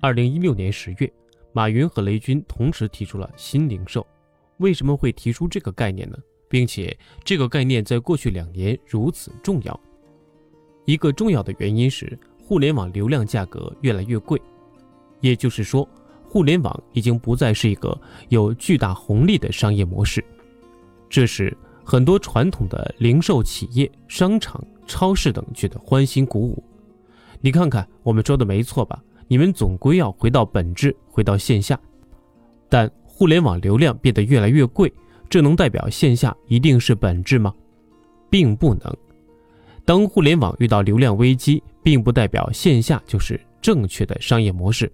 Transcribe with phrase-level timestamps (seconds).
[0.00, 1.12] 二零一六年十月，
[1.52, 4.06] 马云和雷军同时提出了新零售。
[4.58, 6.16] 为什么会提出这个概念呢？
[6.48, 9.80] 并且这个概念在过去两年如此重要，
[10.84, 14.40] 一个重要的原因是互联网流量价格越来越贵。
[15.20, 15.86] 也就是说，
[16.24, 20.24] 互联网已经不再是一个有巨大红利的商业模式。
[21.10, 21.54] 这时，
[21.84, 26.62] 很多传统的零售企业、商场、超市等觉得欢欣鼓舞。
[27.40, 29.02] 你看看，我们说的没错吧？
[29.28, 31.78] 你们总归要回到本质，回到线下。
[32.68, 34.92] 但互联网流量变得越来越贵，
[35.28, 37.54] 这能代表线下一定是本质吗？
[38.30, 38.96] 并不能。
[39.84, 44.92] 当互联网遇到流量危机，并不代表线下就是正确的商业模式，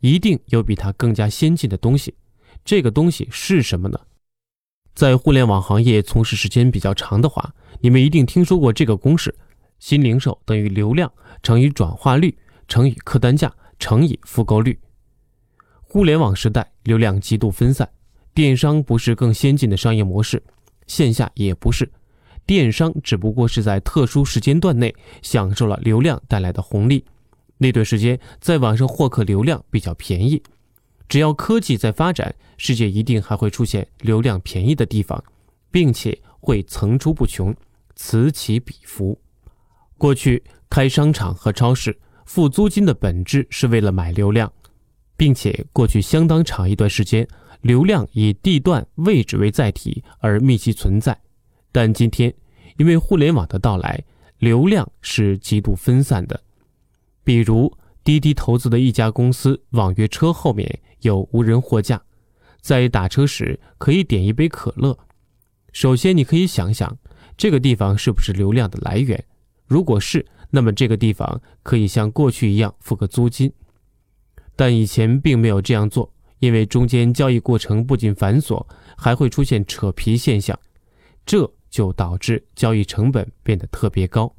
[0.00, 2.14] 一定有比它更加先进的东西。
[2.64, 3.98] 这个东西是什么呢？
[4.94, 9.34] 在互联网行业从事时间比较长的话，你们一定听说过这个公式：
[9.78, 11.10] 新零售等于流量
[11.42, 12.34] 乘以转化率
[12.68, 13.52] 乘以客单价。
[13.78, 14.78] 乘以复购率。
[15.80, 17.88] 互联网时代，流量极度分散，
[18.34, 20.42] 电商不是更先进的商业模式，
[20.86, 21.90] 线下也不是，
[22.44, 27.04] 电商只不过是在特殊时间段内享受了流量带来的红利。
[27.56, 30.42] 那段时间，在网上获客流量比较便宜。
[31.08, 35.22] 只要科技在发展，世界一定还会出现流量便宜的地方，
[35.70, 37.54] 并且会层出不穷，
[37.94, 39.18] 此起彼伏。
[39.96, 41.96] 过去开商场和超市。
[42.26, 44.52] 付租金的本质是为了买流量，
[45.16, 47.26] 并且过去相当长一段时间，
[47.62, 51.16] 流量以地段位置为载体而密集存在。
[51.70, 52.34] 但今天，
[52.78, 54.02] 因为互联网的到来，
[54.38, 56.38] 流量是极度分散的。
[57.22, 62.02] 比如滴滴投资的一家公司网约车后面有无人货架，
[62.60, 64.98] 在打车时可以点一杯可乐。
[65.72, 66.98] 首先，你可以想想，
[67.36, 69.24] 这个地方是不是流量的来源？
[69.66, 70.26] 如果是。
[70.56, 73.52] 那么这个地方可以像过去一样付个租金，
[74.56, 80.58] 但以前并没有这样做，因为中间交易过程不仅繁琐，还会出现扯皮现象，
[81.26, 84.34] 这就导致交易成本变得特别高。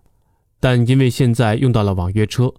[0.60, 2.52] 但因为现在用到了网约车，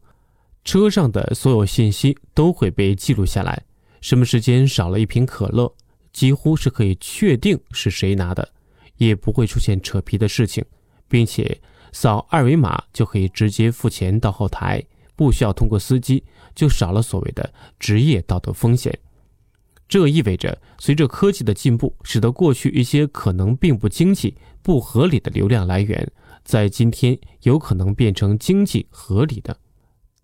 [0.62, 3.60] 车上的所有信息都会被记录下来，
[4.00, 5.75] 什么时间少了一瓶可乐，
[6.12, 8.49] 几乎是可以确定是谁拿的，
[8.99, 10.65] 也不会出现扯皮的事情，
[11.09, 11.61] 并且。
[11.91, 14.85] 扫二维码就可以直接付钱到后台，
[15.17, 16.23] 不需要通过司机，
[16.55, 18.97] 就少了所谓的职业道德风险。
[19.89, 26.07] 这意味着，随着科技的进步，使得过去一些可能并不经济、不合理的流量来源，
[26.45, 29.57] 在今天有可能变成经济合理的。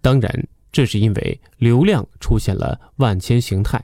[0.03, 3.83] 当然，这是因为流量出现了万千形态，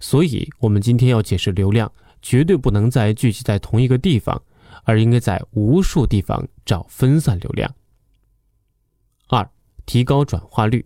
[0.00, 4.42] 所以我们今天要解释流量，绝对不能再聚集在同一个地方。
[4.82, 7.74] 而应该在无数地方找分散流量。
[9.28, 9.48] 二、
[9.86, 10.84] 提高转化率。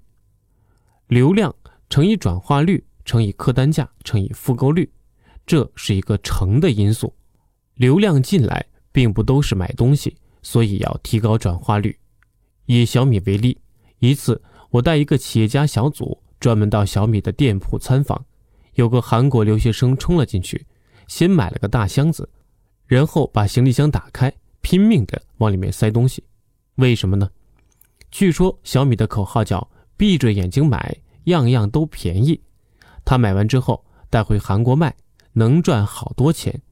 [1.08, 1.54] 流量
[1.88, 4.90] 乘以转化率乘以客单价乘以复购率，
[5.46, 7.14] 这是一个乘的因素。
[7.74, 11.96] 流量进来并不都是买东西，所以要提高转化率。
[12.64, 13.58] 以小米为例，
[14.00, 18.24] 一次我带一个企业家小组专门到小米的店铺参访，
[18.74, 20.66] 有个韩国留学生冲了进去，
[21.06, 22.28] 先买了个大箱子。
[22.86, 26.22] 然后把行李箱打开，拼命的往里面塞东西，
[26.76, 27.28] 为什么呢？
[28.10, 32.41] 据说小米的口号叫“闭着眼睛买，样样都便宜”。
[33.04, 34.94] 他买完之后带回韩国卖，
[35.32, 36.62] 能赚好多钱。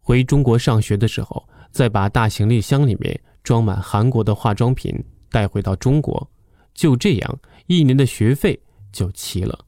[0.00, 4.92] 回中国上学的时候，再把大行李箱里面装满韩国的化妆品
[5.30, 6.28] 带回到中国，
[6.74, 8.58] 就这样一年的学费
[8.90, 9.66] 就齐了。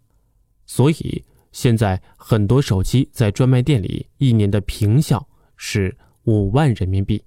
[0.67, 5.25] 所以现在很多手机在专卖店里一年的平效。
[5.65, 7.25] 是五万人民币，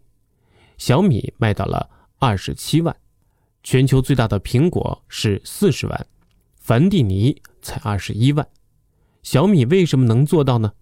[0.78, 2.94] 小米卖到了二十七万，
[3.64, 6.08] 全球最大的苹果是四十万，
[6.60, 8.46] 凡蒂尼才二十一万。
[9.24, 10.74] 小米为什么能做到呢？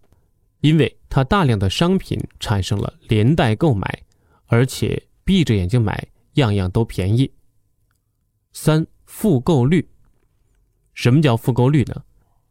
[0.61, 4.03] 因为它大量的商品产生了连带购买，
[4.47, 7.31] 而且闭着眼睛买，样样都便宜。
[8.51, 9.87] 三复购率，
[10.95, 12.03] 什么叫复购率呢？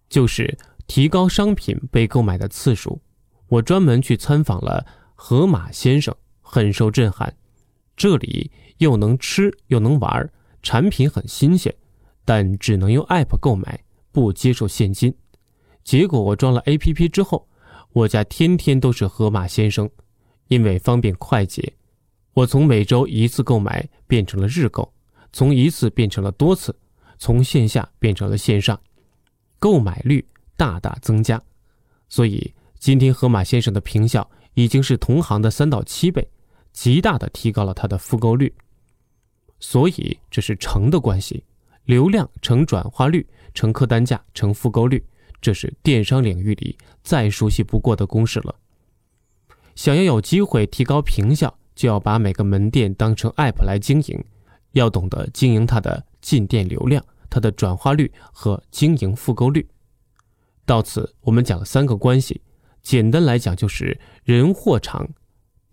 [0.08, 0.56] 就是
[0.86, 3.02] 提高商品被购买的次数。
[3.52, 7.36] 我专门去参访了河马先生，很受震撼。
[7.94, 10.26] 这里又能吃又能玩，
[10.62, 11.74] 产品很新鲜，
[12.24, 13.78] 但只能用 App 购买，
[14.10, 15.14] 不接受现金。
[15.84, 17.46] 结果我装了 APP 之后，
[17.92, 19.90] 我家天天都是河马先生，
[20.48, 21.74] 因为方便快捷。
[22.32, 24.90] 我从每周一次购买变成了日购，
[25.30, 26.74] 从一次变成了多次，
[27.18, 28.80] 从线下变成了线上，
[29.58, 30.26] 购买率
[30.56, 31.38] 大大增加。
[32.08, 32.50] 所以。
[32.82, 36.26] 今天河马先生的评效已经是同行的三到七倍，
[36.72, 38.52] 极大的提高了他的复购率。
[39.60, 41.44] 所以这是乘的关系，
[41.84, 43.24] 流量乘转化率
[43.54, 45.00] 乘客单价乘复购率，
[45.40, 48.52] 这是电商领域里再熟悉不过的公式了。
[49.76, 54.24] 想要有机会提高平效，就要把每个门店当成 App 来经营，
[54.72, 59.68] 要懂得经营它的进店流量、它的转化率和经营复购率。
[60.66, 62.40] 到此，我们讲了三个关系，
[62.82, 65.08] 简单来讲就是人、货、场。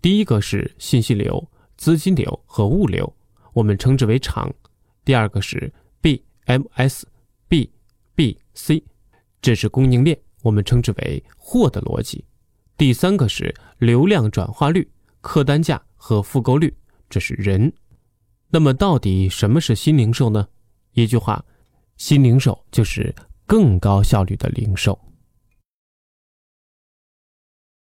[0.00, 3.14] 第一个是信息流、资金流和物流，
[3.52, 4.48] 我们称之为场；
[5.04, 7.02] 第二个是 BMS、
[7.48, 7.70] B、
[8.14, 8.82] B、C，
[9.42, 12.24] 这是供应链，我们称之为货的逻辑；
[12.78, 14.90] 第三个是流量转化率、
[15.20, 16.74] 客单价和复购率，
[17.10, 17.70] 这是人。
[18.48, 20.48] 那么，到底什么是新零售呢？
[20.92, 21.44] 一句话，
[21.96, 23.14] 新零售就是
[23.46, 24.98] 更高效率的零售。